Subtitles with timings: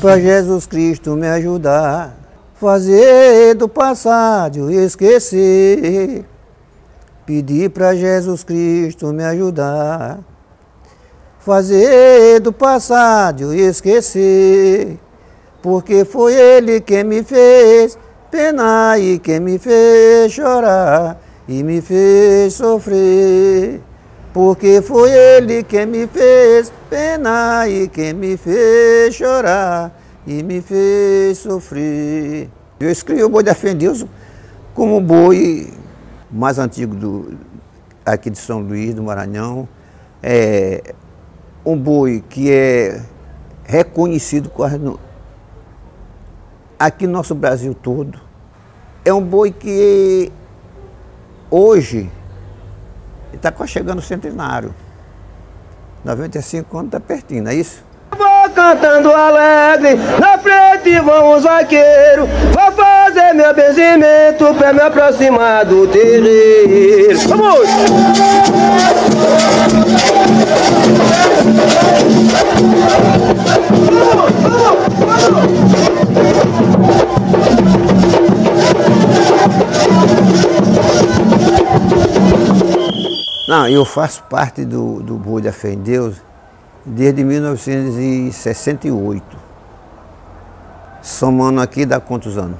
[0.00, 2.14] Para Jesus Cristo me ajudar,
[2.54, 6.24] fazer do passado esquecer.
[7.24, 10.20] Pedi para Jesus Cristo me ajudar,
[11.40, 14.98] fazer do passado esquecer.
[15.62, 17.98] Porque foi Ele quem me fez
[18.30, 23.80] penar e quem me fez chorar e me fez sofrer.
[24.36, 31.38] Porque foi Ele quem me fez penar e quem me fez chorar e me fez
[31.38, 32.50] sofrer.
[32.78, 34.04] Eu escrevi o boi da Deus
[34.74, 35.72] como o boi
[36.30, 37.38] mais antigo do,
[38.04, 39.66] aqui de São Luís, do Maranhão.
[40.22, 40.82] É
[41.64, 43.00] um boi que é
[43.64, 45.00] reconhecido quase no,
[46.78, 48.20] aqui no nosso Brasil todo.
[49.02, 50.30] É um boi que
[51.50, 52.10] hoje
[53.48, 54.74] está chegando o centenário.
[56.04, 57.84] 95 anos está pertinho, não é isso?
[58.16, 62.28] Vou cantando alegre, na frente vão os vaqueiros.
[62.52, 67.18] Vou fazer meu benzimento para me aproximar do terreiro.
[67.28, 67.66] Vamos!
[83.48, 86.20] Não, eu faço parte do, do Boi da Fé em Deus
[86.84, 89.24] desde 1968.
[91.00, 92.58] Somando aqui dá quantos anos?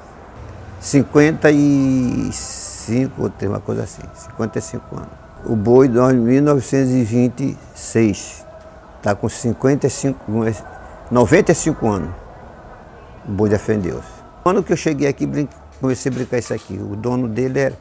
[0.79, 5.09] 55, tem uma coisa assim, 55 anos.
[5.45, 8.45] O boi de 1926
[8.97, 10.31] está com 55,
[11.11, 12.15] 95 anos.
[13.27, 14.05] O boi da Fé em Deus.
[14.41, 15.27] Quando que eu cheguei aqui,
[15.81, 16.79] comecei a brincar isso aqui.
[16.79, 17.75] O dono dele era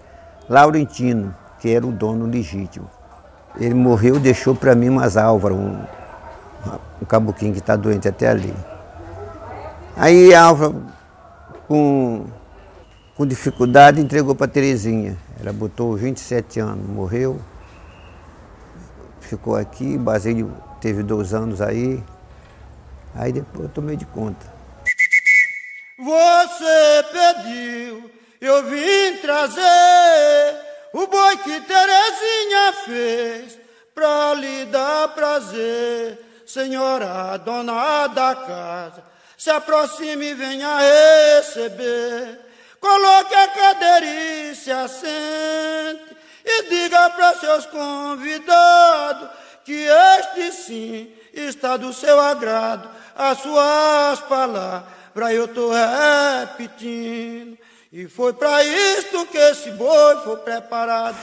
[0.49, 2.96] Laurentino, que era o dono legítimo.
[3.59, 5.83] Ele morreu, deixou para mim umas álvaras, um,
[7.01, 8.55] um cabuquinho que está doente até ali.
[9.97, 10.85] Aí a Álvaro,
[11.67, 12.27] com,
[13.17, 15.17] com dificuldade, entregou para Terezinha.
[15.41, 17.41] Ela botou 27 anos, morreu.
[19.21, 22.03] Ficou aqui, Basílio teve dois anos aí.
[23.15, 24.55] Aí depois eu tomei de conta.
[25.99, 30.66] Você pediu, eu vim trazer
[30.97, 33.59] o boi que Terezinha fez
[33.95, 36.19] pra lhe dar prazer.
[36.47, 39.05] Senhora, dona da casa,
[39.37, 42.41] se aproxime e venha receber.
[42.81, 49.29] Coloque a cadeira e se assente e diga para seus convidados
[49.67, 49.87] que
[50.19, 52.89] este sim está do seu agrado.
[53.15, 57.66] As suas palavras eu tô repetindo.
[57.99, 61.17] E foi para isto que esse boi foi preparado.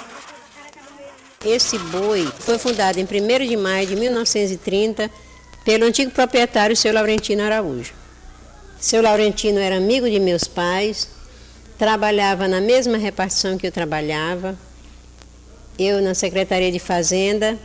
[1.45, 5.07] Esse boi foi fundado em 1 de maio de 1930
[5.63, 7.93] pelo antigo proprietário, seu Laurentino Araújo.
[8.79, 11.07] Seu Laurentino era amigo de meus pais,
[11.77, 14.57] trabalhava na mesma repartição que eu trabalhava,
[15.77, 17.55] eu na Secretaria de Fazenda,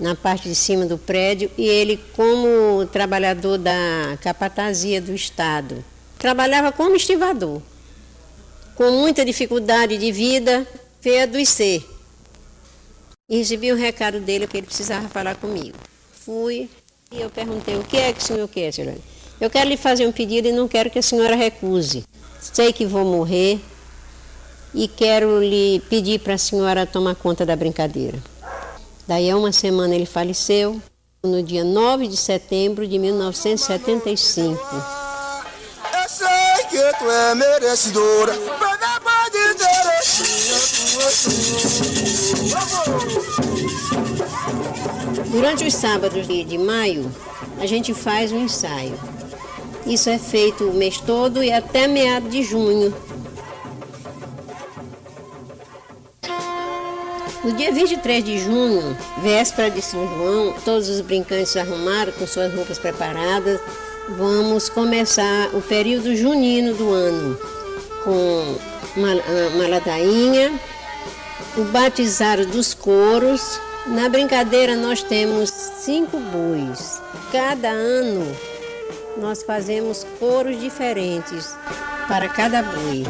[0.00, 5.84] na parte de cima do prédio, e ele como trabalhador da capatazia do Estado.
[6.18, 7.62] Trabalhava como estivador
[8.78, 10.64] com muita dificuldade de vida,
[11.02, 11.84] veio adoecer.
[13.28, 15.76] E recebi um recado dele que ele precisava falar comigo.
[16.24, 16.70] Fui
[17.10, 18.96] e eu perguntei, o que é que o senhor quer, senhora?
[19.40, 22.04] Eu quero lhe fazer um pedido e não quero que a senhora recuse.
[22.40, 23.58] Sei que vou morrer
[24.72, 28.22] e quero lhe pedir para a senhora tomar conta da brincadeira.
[29.08, 30.80] Daí a uma semana ele faleceu,
[31.24, 34.97] no dia 9 de setembro de 1975.
[36.78, 38.32] Tu é merecedora.
[45.26, 47.10] Durante os sábados de maio,
[47.60, 48.96] a gente faz um ensaio.
[49.84, 52.94] Isso é feito o mês todo e até meado de junho.
[57.42, 62.24] No dia 23 de junho, véspera de São João, todos os brincantes se arrumaram com
[62.24, 63.60] suas roupas preparadas.
[64.16, 67.38] Vamos começar o período junino do ano
[68.02, 68.56] com
[68.96, 69.12] uma,
[69.54, 70.58] uma ladainha,
[71.58, 73.60] o batizado dos coros.
[73.86, 77.02] Na brincadeira nós temos cinco bois.
[77.30, 78.34] Cada ano
[79.18, 81.54] nós fazemos coros diferentes
[82.08, 83.04] para cada boi.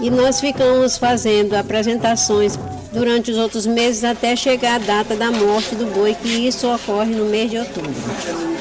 [0.00, 2.56] E nós ficamos fazendo apresentações
[2.92, 7.16] durante os outros meses até chegar a data da morte do boi, que isso ocorre
[7.16, 8.55] no mês de outubro.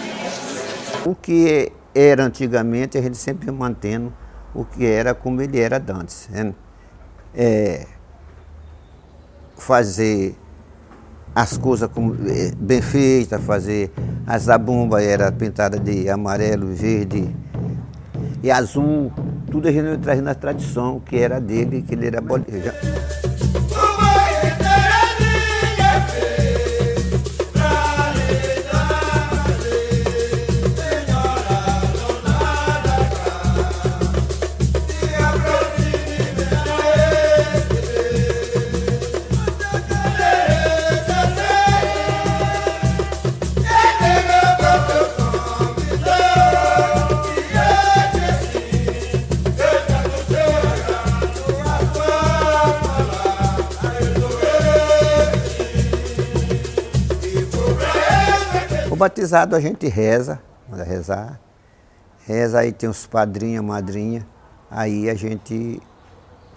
[1.06, 4.12] O que era antigamente, a gente sempre mantendo
[4.56, 6.28] o que era como ele era antes.
[6.30, 6.54] Né?
[7.34, 7.86] É,
[9.56, 10.36] fazer
[11.36, 13.92] as coisas como, é, bem feitas, fazer
[14.26, 17.36] A zabumba era pintada de amarelo, verde
[18.42, 19.12] e azul.
[19.52, 22.72] Tudo a gente traz na tradição que era dele, que ele era boleiro.
[58.96, 60.40] O batizado a gente reza,
[60.70, 61.38] manda rezar.
[62.26, 64.26] Reza, aí tem os padrinhos, madrinha,
[64.72, 65.82] aí a gente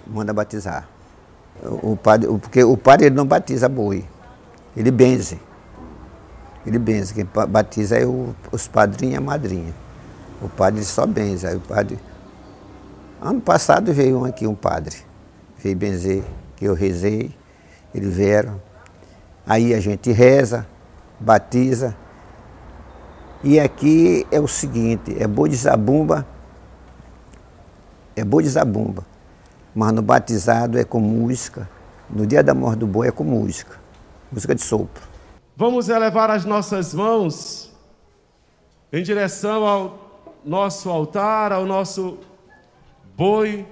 [0.07, 0.89] manda batizar.
[1.83, 4.05] O padre, porque o padre ele não batiza boi,
[4.77, 5.41] ele benze.
[6.65, 9.75] Ele benze, quem batiza é o, os padrinhos e a madrinha.
[10.41, 11.99] O padre só benze, aí o padre...
[13.21, 14.97] Ano passado veio aqui, um padre,
[15.59, 16.23] veio benzer,
[16.55, 17.35] que eu rezei,
[17.93, 18.63] eles vieram.
[19.45, 20.65] Aí a gente reza,
[21.19, 21.97] batiza,
[23.43, 26.27] e aqui é o seguinte, é boi de zabumba,
[28.17, 29.05] é boi de zabumba,
[29.75, 31.69] mas no batizado é com música,
[32.11, 33.79] no dia da morte do boi é com música,
[34.33, 35.07] música de sopro.
[35.57, 37.73] Vamos elevar as nossas mãos
[38.93, 40.09] em direção ao
[40.45, 42.19] nosso altar, ao nosso
[43.17, 43.67] boi,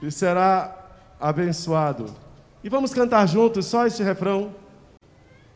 [0.00, 0.74] que será
[1.20, 2.06] abençoado.
[2.62, 4.52] E vamos cantar juntos só este refrão.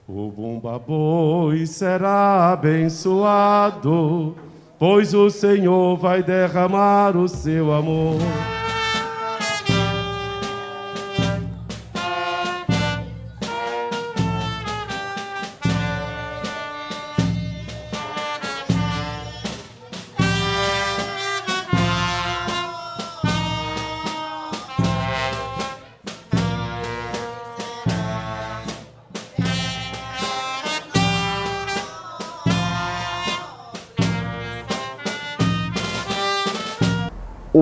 [0.06, 4.34] O bumba boi será abençoado,
[4.76, 8.18] pois o Senhor vai derramar o seu amor.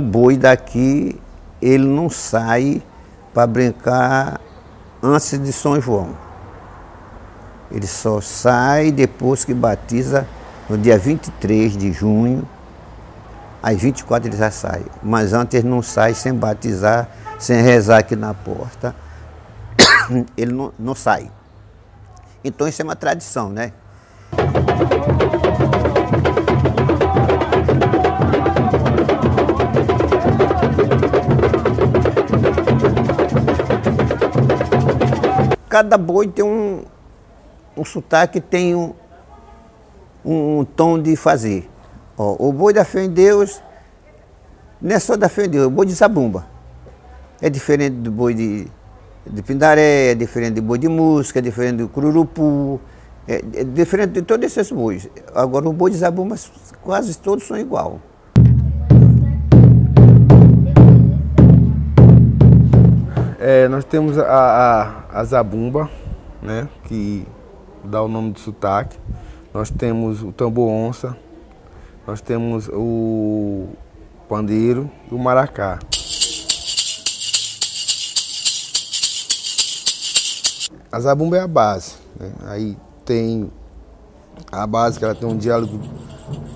[0.01, 1.21] O boi daqui,
[1.61, 2.83] ele não sai
[3.35, 4.41] para brincar
[5.03, 6.17] antes de São João.
[7.71, 10.27] Ele só sai depois que batiza
[10.69, 12.49] no dia 23 de junho,
[13.63, 14.83] às 24 ele já sai.
[15.03, 17.09] Mas antes ele não sai sem batizar,
[17.39, 18.95] sem rezar aqui na porta.
[20.37, 21.31] Ele não, não sai.
[22.43, 23.73] Então isso é uma tradição, né?
[35.71, 36.83] Cada boi tem um,
[37.77, 38.93] um sotaque, tem um,
[40.25, 41.71] um, um tom de fazer.
[42.19, 43.63] Ó, o boi da fé em Deus
[44.83, 46.45] não é só da fé em Deus, é o boi de zabumba.
[47.41, 48.67] É diferente do boi de,
[49.25, 52.81] de pindaré, é diferente do boi de música, é diferente do cururupu,
[53.29, 55.09] é, é diferente de todos esses bois.
[55.33, 56.35] Agora o boi de zabumba
[56.83, 58.01] quase todos são igual.
[63.43, 65.89] É, nós temos a, a, a, zabumba,
[66.43, 67.27] né, que
[67.83, 68.99] dá o nome de sotaque.
[69.55, 71.17] Nós temos o tambor onça,
[72.07, 73.69] nós temos o
[74.29, 75.79] pandeiro e o maracá.
[80.93, 81.95] A zabumba é a base.
[82.19, 82.33] Né?
[82.47, 83.51] Aí tem
[84.53, 85.81] a base que ela tem um diálogo,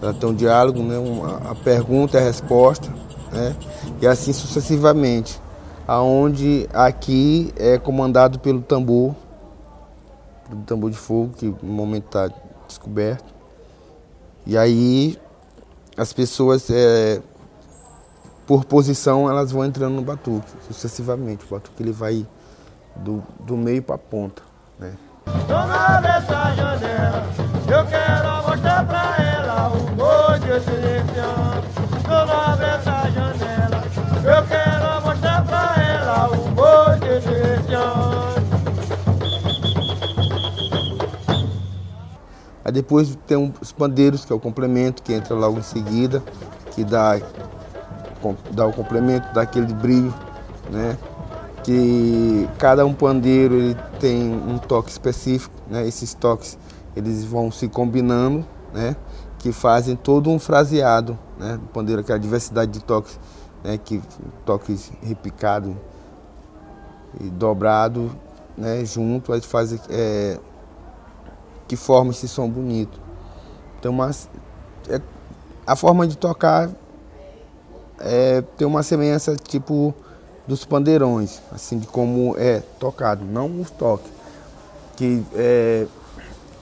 [0.02, 0.98] ela tem um diálogo, né?
[0.98, 2.92] Uma, a pergunta e a resposta,
[3.32, 3.56] né?
[4.02, 5.42] E assim sucessivamente
[5.86, 9.14] aonde aqui é comandado pelo tambor,
[10.48, 12.30] pelo tambor de fogo, que no momento está
[12.66, 13.32] descoberto.
[14.46, 15.18] E aí
[15.96, 17.20] as pessoas, é,
[18.46, 21.44] por posição, elas vão entrando no batuque, sucessivamente.
[21.44, 22.26] O batuque ele vai
[22.96, 24.42] do, do meio para a ponta.
[24.78, 24.92] Né?
[25.46, 27.26] Dona dessa janela,
[27.68, 29.13] eu quero mostrar pra
[42.74, 46.20] depois tem os pandeiros, que é o complemento, que entra logo em seguida,
[46.72, 47.20] que dá,
[48.50, 50.12] dá o complemento, dá aquele brilho,
[50.72, 50.98] né?
[51.62, 55.86] Que cada um pandeiro ele tem um toque específico, né?
[55.86, 56.58] Esses toques
[56.96, 58.96] eles vão se combinando, né?
[59.38, 61.60] Que fazem todo um fraseado, né?
[61.62, 63.20] O pandeiro, que é diversidade de toques,
[63.62, 63.78] né?
[63.78, 64.02] Que
[64.44, 65.76] toques repicado
[67.20, 68.10] e dobrado,
[68.58, 68.84] né?
[68.84, 70.40] Junto, aí faz é,
[71.74, 73.00] que forma esse som bonito.
[73.78, 74.28] Então, mas,
[74.88, 75.00] é,
[75.66, 76.70] a forma de tocar
[77.98, 79.92] é, tem uma semelhança tipo
[80.46, 84.12] dos pandeirões, assim, de como é tocado, não os toques.
[84.96, 85.86] Que é,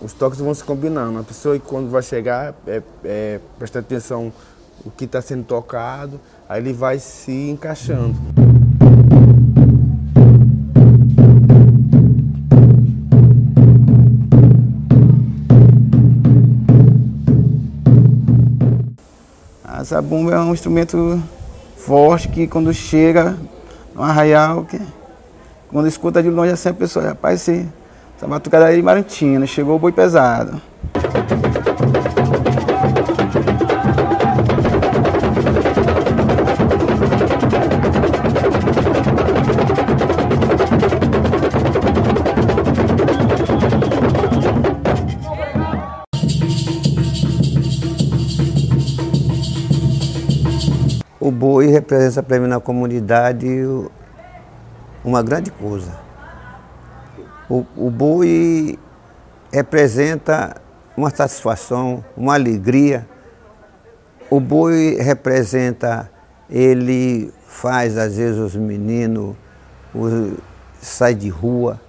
[0.00, 1.18] os toques vão se combinando.
[1.18, 4.32] A pessoa quando vai chegar, é, é, presta atenção
[4.82, 8.31] o que está sendo tocado, aí ele vai se encaixando.
[19.92, 21.22] Zabumba é um instrumento
[21.76, 23.36] forte que quando chega
[23.94, 24.80] no arraial, que,
[25.70, 29.78] quando escuta de longe assim a pessoa, rapaz, essa batucada aí de Marantina, chegou o
[29.78, 30.58] boi pesado.
[51.24, 53.46] O boi representa para mim na comunidade
[55.04, 55.96] uma grande coisa.
[57.48, 58.76] O, o boi
[59.52, 60.56] representa
[60.96, 63.06] uma satisfação, uma alegria.
[64.28, 66.10] O boi representa,
[66.50, 69.36] ele faz às vezes os meninos
[69.94, 70.32] os,
[70.80, 71.80] sai de rua,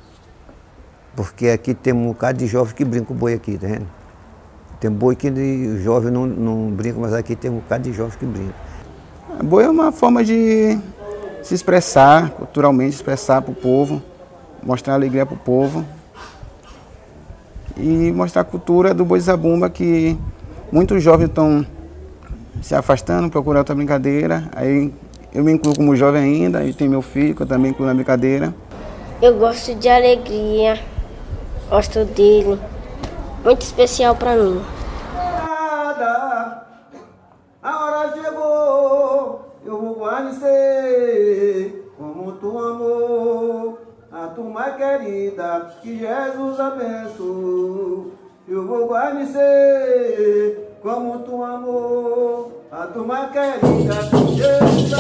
[1.15, 3.87] porque aqui tem um bocado de jovem que brinca o boi aqui, tá vendo?
[4.79, 8.15] Tem boi que o jovem não, não brinca, mas aqui tem um bocado de jovem
[8.19, 8.72] que brinca.
[9.41, 10.77] Boi é uma forma de
[11.41, 14.01] se expressar, culturalmente expressar para o povo,
[14.61, 15.85] mostrar alegria para o povo
[17.75, 20.17] e mostrar a cultura do boi zabumba que
[20.71, 21.65] muitos jovens estão
[22.61, 24.49] se afastando, procurando outra brincadeira.
[24.55, 24.93] Aí
[25.33, 27.93] eu me incluo como jovem ainda, e tem meu filho que eu também incluo na
[27.93, 28.53] brincadeira.
[29.21, 30.79] Eu gosto de alegria,
[31.69, 32.59] gosto dele,
[33.43, 34.61] muito especial para mim.
[45.81, 48.13] Que Jesus abençoe.
[48.47, 54.93] Eu vou conhecer como tu amou a tua mais querida, que Jesus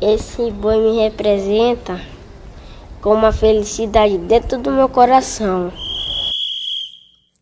[0.00, 2.00] Esse boi me representa
[3.02, 5.70] com uma felicidade dentro do meu coração.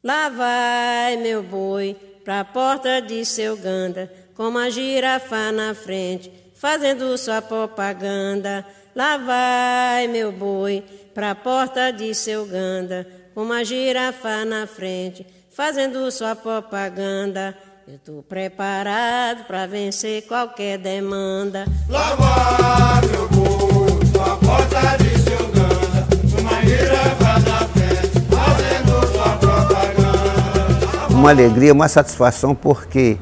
[0.02, 7.16] Lá vai meu boi pra porta de seu ganda, com uma girafa na frente, fazendo
[7.16, 8.66] sua propaganda.
[8.94, 10.82] Lá vai meu boi
[11.14, 17.56] pra porta de seu ganda, com uma girafa na frente, fazendo sua propaganda.
[17.86, 21.64] Eu tô preparado pra vencer qualquer demanda.
[21.88, 26.08] Lá vai meu boi, a porta de seu ganda,
[26.40, 31.14] uma girafa na frente, fazendo sua propaganda.
[31.14, 33.16] Uma alegria, uma satisfação, porque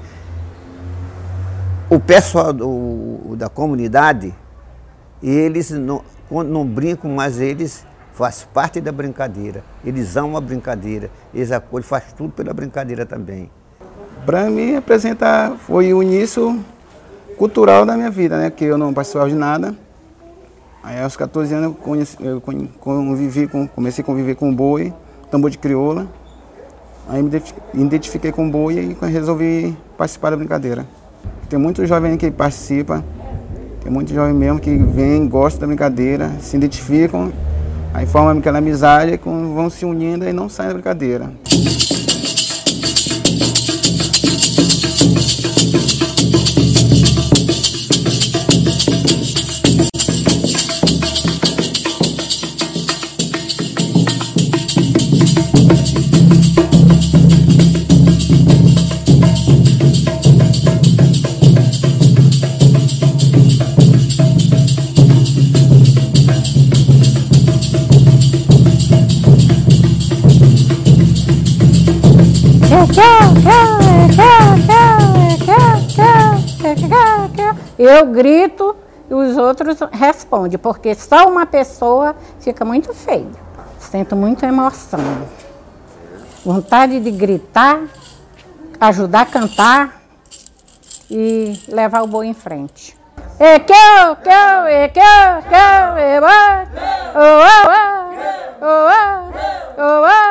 [1.89, 4.35] o pessoal do- da comunidade,
[5.23, 9.63] eles não, não brincam, mas eles fazem parte da brincadeira.
[9.85, 13.51] Eles amam a brincadeira, eles acolhem, faz tudo pela brincadeira também.
[14.25, 16.59] Para mim representa, foi o início
[17.39, 18.51] cultural da minha vida, né?
[18.51, 19.75] Que eu não participava de nada.
[20.83, 24.55] Aí aos 14 anos eu, conheci, eu con- convivi com, comecei a conviver com o
[24.55, 24.93] boi,
[25.31, 26.07] tambor de crioula.
[27.09, 30.87] Aí me identifi- identifiquei com o boi e resolvi participar da brincadeira.
[31.49, 33.05] Tem muitos jovens que participam,
[33.81, 37.33] tem muitos jovens mesmo que vêm, gostam da brincadeira, se identificam,
[37.95, 41.31] aí formam aquela amizade, vão se unindo e não saem da brincadeira.
[77.79, 78.75] Eu grito
[79.09, 83.31] e os outros respondem, porque só uma pessoa fica muito feio.
[83.79, 85.01] Sinto muita emoção.
[86.45, 87.83] Vontade de gritar,
[88.81, 90.03] ajudar a cantar
[91.11, 92.96] e levar o boi em frente.
[93.39, 94.17] E que eu,
[94.67, 95.39] e que eu,
[95.99, 96.67] e vai.
[97.15, 98.89] Oh, oh, oh, oh,
[99.77, 100.23] oh, oh,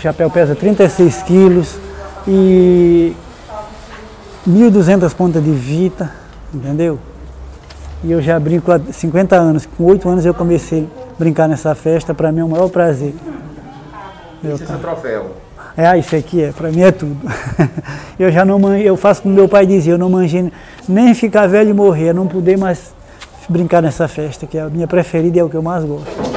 [0.05, 1.77] chapéu pesa 36 quilos
[2.27, 3.11] e
[4.47, 6.11] 1.200 pontas de vita,
[6.53, 6.99] entendeu?
[8.03, 9.65] E eu já brinco há 50 anos.
[9.65, 13.15] Com 8 anos eu comecei a brincar nessa festa, para mim é o maior prazer.
[14.43, 15.31] Esse é seu troféu.
[15.75, 17.17] É, ah, isso aqui é, para mim é tudo.
[18.19, 18.77] eu já não man...
[18.77, 20.51] eu faço como meu pai dizia, eu não manjei
[20.87, 22.93] nem ficar velho e morrer, não poder mais
[23.49, 26.34] brincar nessa festa, que é a minha preferida e é o que eu mais gosto.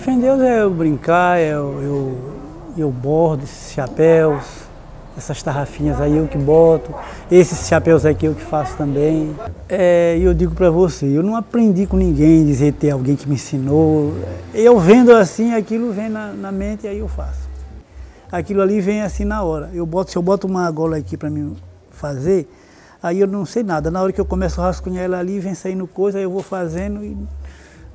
[0.00, 2.18] Fé em Deus é eu brincar, é eu, eu,
[2.78, 4.42] eu bordo esses chapéus,
[5.14, 6.94] essas tarrafinhas aí eu que boto,
[7.30, 9.36] esses chapéus aqui eu que faço também.
[9.68, 13.28] É, e eu digo para você, eu não aprendi com ninguém dizer ter alguém que
[13.28, 14.14] me ensinou.
[14.54, 17.50] Eu vendo assim, aquilo vem na, na mente e aí eu faço.
[18.32, 19.68] Aquilo ali vem assim na hora.
[19.74, 21.54] Eu boto, se eu boto uma gola aqui para mim
[21.90, 22.48] fazer,
[23.02, 23.90] aí eu não sei nada.
[23.90, 26.42] Na hora que eu começo a rascunhar ela ali, vem saindo coisa, aí eu vou
[26.42, 27.18] fazendo e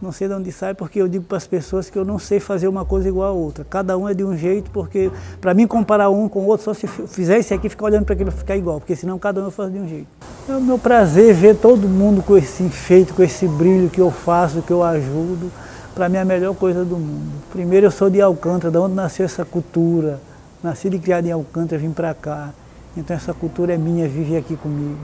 [0.02, 2.40] não sei de onde sai, porque eu digo para as pessoas que eu não sei
[2.40, 3.66] fazer uma coisa igual a outra.
[3.70, 6.74] Cada um é de um jeito, porque para mim comparar um com o outro, só
[6.74, 9.72] se fizer esse aqui, ficar olhando para aquilo ficar igual, porque senão cada um faz
[9.72, 10.08] de um jeito.
[10.48, 14.12] É o meu prazer ver todo mundo com esse enfeite, com esse brilho que eu
[14.12, 15.51] faço, que eu ajudo.
[15.96, 17.31] Para mim é a melhor coisa do mundo.
[17.51, 20.20] Primeiro eu sou de Alcântara, de onde nasceu essa cultura.
[20.62, 22.50] Nasci e criado em Alcântara, vim para cá.
[22.98, 25.00] Então essa cultura é minha, vive aqui comigo.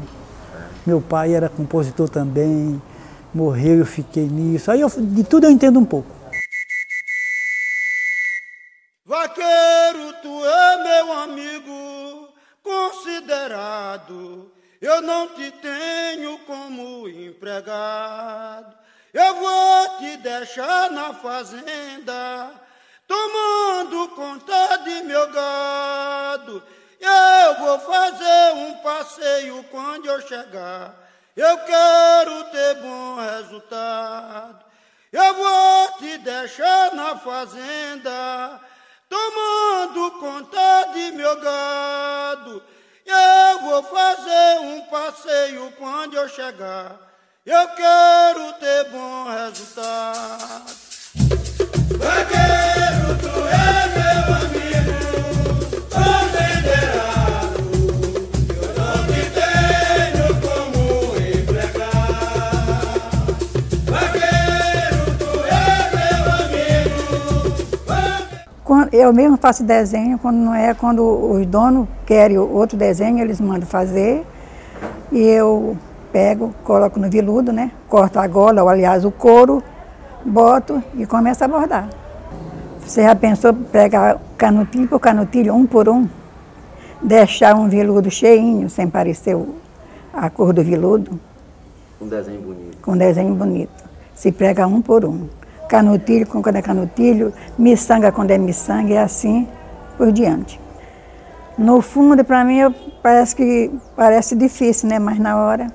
[0.85, 2.81] Meu pai era compositor também,
[3.33, 4.71] morreu, eu fiquei nisso.
[4.71, 6.09] Aí eu, de tudo eu entendo um pouco.
[9.05, 12.29] Vaqueiro, tu é meu amigo
[12.63, 14.51] considerado.
[14.79, 18.75] Eu não te tenho como empregado.
[19.13, 22.51] Eu vou te deixar na fazenda,
[23.07, 26.63] tomando conta de meu gado.
[26.99, 31.00] Eu vou fazer um passeio quando eu chegar.
[31.35, 34.65] Eu quero ter bom resultado.
[35.11, 38.59] Eu vou te deixar na fazenda,
[39.09, 42.63] tomando conta de meu gado.
[43.05, 46.97] Eu vou fazer um passeio quando eu chegar.
[47.45, 50.71] Eu quero ter bom resultado.
[51.91, 54.00] Eu quero, tu é meu
[69.01, 73.67] Eu mesmo faço desenho, quando não é, quando os donos querem outro desenho, eles mandam
[73.67, 74.23] fazer.
[75.11, 75.75] E eu
[76.13, 77.71] pego, coloco no veludo, né?
[77.89, 79.63] Corto a gola, ou aliás o couro,
[80.23, 81.89] boto e começo a bordar.
[82.85, 86.07] Você já pensou pegar canutilho por canutilho, um por um?
[87.01, 89.35] Deixar um veludo cheinho, sem parecer
[90.13, 91.19] a cor do veludo?
[91.99, 92.77] Um desenho bonito.
[92.83, 93.83] com desenho bonito.
[94.13, 95.27] Se prega um por um.
[95.71, 99.47] Canutilho com quando é canutilho, miçanga quando é miçanga e assim
[99.97, 100.59] por diante.
[101.57, 104.99] No fundo, para mim, eu- parece que parece difícil, né?
[104.99, 105.67] Mas na hora,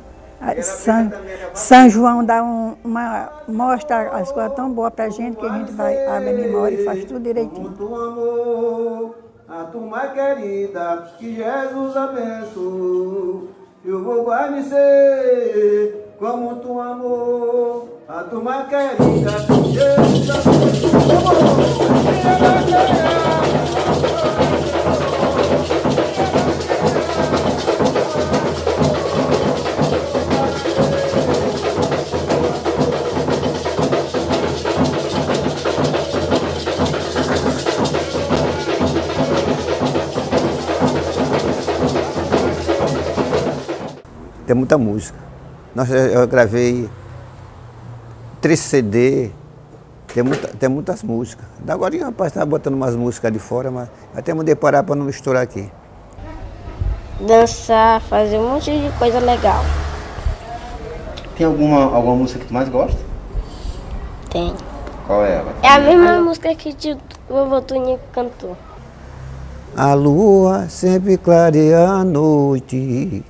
[0.63, 1.11] São,
[1.55, 5.53] São João dá um- uma mostra as coisas tão boas para a gente que a
[5.59, 7.63] gente vai abre a memória e faz tudo direitinho.
[7.63, 9.15] Muito amor,
[9.49, 13.49] a turma querida, que Jesus abençoe.
[13.83, 19.33] Eu vou guarnecer com muito amor, a turma querida,
[44.47, 45.19] Tem muita música.
[45.75, 46.89] Eu eu gravei
[48.41, 49.31] três CD,
[50.13, 51.45] tem, muita, tem muitas músicas.
[51.59, 55.05] Da agora, rapaz, estava botando umas músicas de fora, mas até mudei parar para não
[55.05, 55.71] misturar aqui.
[57.21, 59.65] Dançar, fazer um monte de coisa legal.
[61.37, 62.99] Tem alguma, alguma música que tu mais gosta?
[64.31, 64.55] Tem.
[65.07, 65.55] Qual é ela?
[65.63, 66.75] É a mesma música que
[67.29, 68.57] o vovô Toninho cantou.
[69.77, 73.23] A lua sempre clareia a noite.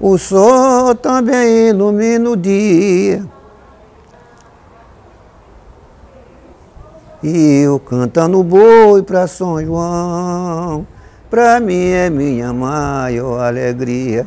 [0.00, 3.22] O sol também ilumina o dia.
[7.22, 10.86] E eu cantando boi pra São João,
[11.28, 14.26] pra mim é minha maior alegria.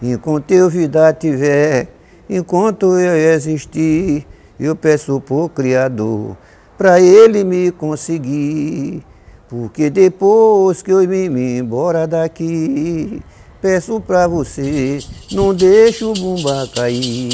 [0.00, 1.88] Enquanto eu vida tiver,
[2.26, 4.26] enquanto eu existir,
[4.58, 6.34] eu peço pro Criador,
[6.78, 9.04] pra Ele me conseguir.
[9.50, 13.20] Porque depois que eu me me embora daqui,
[13.60, 15.00] Peço pra você,
[15.32, 17.28] não deixe o bumba cair.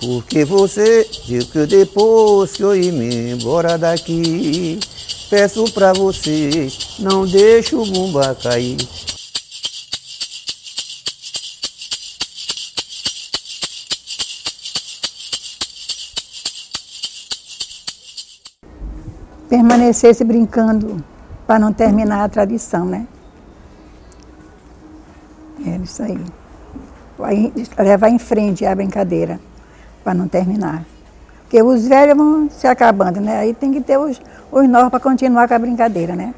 [0.00, 4.80] Porque você viu que depois que eu ir me embora daqui.
[5.30, 8.76] Peço pra você, não deixe o bumba cair.
[19.48, 21.02] permanecesse brincando
[21.46, 23.06] para não terminar a tradição, né?
[25.66, 26.18] É isso aí.
[27.18, 29.40] Vai levar em frente a brincadeira
[30.04, 30.84] para não terminar.
[31.42, 33.38] Porque os velhos vão se acabando, né?
[33.38, 36.34] Aí tem que ter os, os novos para continuar com a brincadeira, né?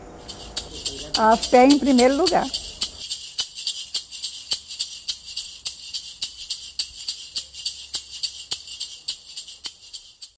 [1.18, 2.44] A fé em primeiro lugar.